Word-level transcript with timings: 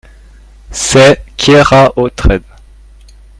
C'est 0.71 1.21
Keraotred. 1.37 2.41